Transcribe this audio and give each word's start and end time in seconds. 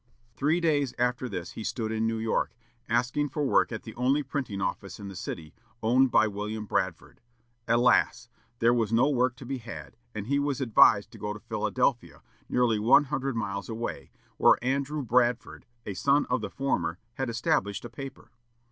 Three 0.33 0.59
days 0.59 0.95
after 0.97 1.29
this, 1.29 1.51
he 1.51 1.63
stood 1.63 1.91
in 1.91 2.07
New 2.07 2.17
York, 2.17 2.55
asking 2.89 3.29
for 3.29 3.43
work 3.43 3.71
at 3.71 3.83
the 3.83 3.93
only 3.93 4.23
printing 4.23 4.59
office 4.59 4.99
in 4.99 5.09
the 5.09 5.15
city, 5.15 5.53
owned 5.83 6.09
by 6.09 6.25
William 6.27 6.65
Bradford. 6.65 7.21
Alas! 7.67 8.27
there 8.57 8.73
was 8.73 8.91
no 8.91 9.11
work 9.11 9.35
to 9.35 9.45
be 9.45 9.59
had, 9.59 9.95
and 10.15 10.25
he 10.25 10.39
was 10.39 10.59
advised 10.59 11.11
to 11.11 11.19
go 11.19 11.33
to 11.33 11.39
Philadelphia, 11.39 12.23
nearly 12.49 12.79
one 12.79 13.03
hundred 13.03 13.35
miles 13.35 13.69
away, 13.69 14.09
where 14.37 14.57
Andrew 14.63 15.03
Bradford, 15.03 15.67
a 15.85 15.93
son 15.93 16.25
of 16.31 16.41
the 16.41 16.49
former, 16.49 16.97
had 17.13 17.29
established 17.29 17.85
a 17.85 17.89
paper. 17.91 18.31